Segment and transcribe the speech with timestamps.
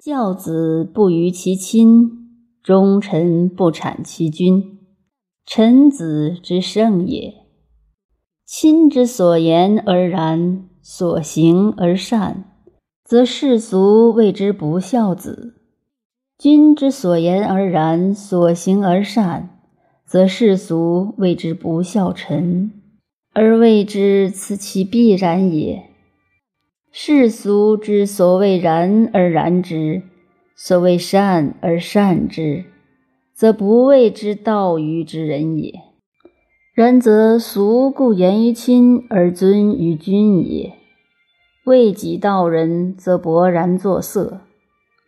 [0.00, 2.08] 教子不逾其亲，
[2.62, 4.78] 忠臣不谄其君。
[5.44, 7.34] 臣子之圣也。
[8.46, 12.44] 亲之所言而然，所行而善，
[13.04, 15.54] 则世俗谓之不孝子；
[16.38, 19.58] 君之所言而然，所行而善，
[20.06, 22.70] 则世俗谓之不孝臣，
[23.34, 25.87] 而谓之此其必然也。
[26.90, 30.02] 世俗之所谓然而然之，
[30.56, 32.64] 所谓善而善之，
[33.34, 35.74] 则不谓之道于之人也。
[36.74, 40.74] 然则俗故言于亲而尊于君也。
[41.64, 44.40] 为己道人，则勃然作色；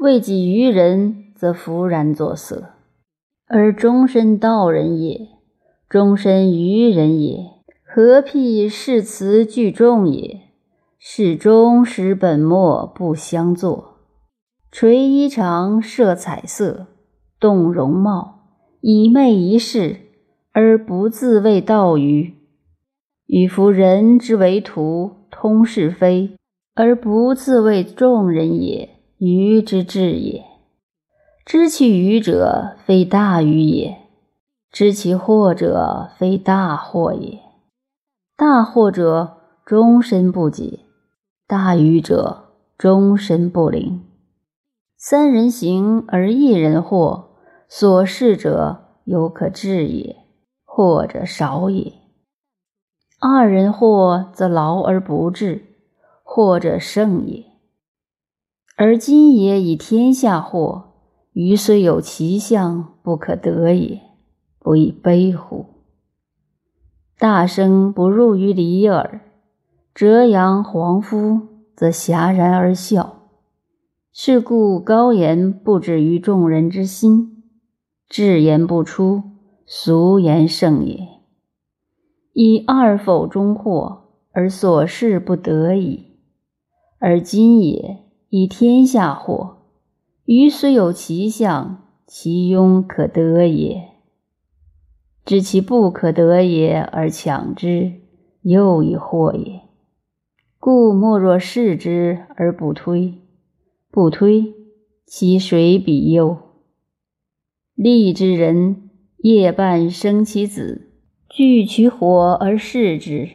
[0.00, 2.70] 为己愚人，则弗然作色。
[3.46, 5.28] 而终身道人也，
[5.88, 7.46] 终身愚人也，
[7.86, 10.47] 何辟誓词聚众也？
[10.98, 13.98] 始终使本末不相作。
[14.70, 16.88] 垂衣裳，设彩色，
[17.38, 18.40] 动容貌，
[18.80, 20.00] 以媚一世。
[20.52, 22.34] 而不自谓道于
[23.26, 26.36] 与夫人之为徒，通是非，
[26.74, 30.44] 而不自谓众人也，愚之至也。
[31.44, 33.98] 知其愚者，非大愚也；
[34.72, 37.38] 知其惑者，非大惑也。
[38.36, 40.86] 大惑者，终身不解；
[41.48, 44.04] 大愚者，终身不灵。
[44.98, 47.28] 三人行而一人惑，
[47.70, 50.16] 所事者犹可治也。
[50.64, 51.94] 或者少也，
[53.18, 55.64] 二人惑则劳而不治，
[56.22, 57.46] 或者胜也。
[58.76, 60.84] 而今也以天下惑，
[61.32, 64.02] 余虽有其相，不可得也，
[64.58, 65.64] 不亦悲乎？
[67.18, 69.27] 大声不入于离耳，
[69.98, 71.40] 折阳黄夫，
[71.74, 73.22] 则戛然而笑。
[74.12, 77.42] 是故高言不止于众人之心，
[78.08, 79.24] 至言不出。
[79.66, 81.00] 俗言胜也，
[82.32, 86.12] 以二否中惑，而所事不得已；
[87.00, 89.56] 而今也以天下惑，
[90.26, 93.88] 于虽有其相，其庸可得也。
[95.24, 97.94] 知其不可得也而强之，
[98.42, 99.62] 又以惑也。
[100.58, 103.14] 故莫若视之而不推，
[103.90, 104.54] 不推，
[105.06, 106.36] 其谁比忧？
[107.74, 108.84] 利之人。
[109.20, 110.92] 夜半生其子，
[111.28, 113.28] 惧取火而视之，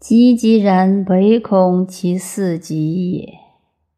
[0.00, 3.41] 汲汲然，唯恐其似极也。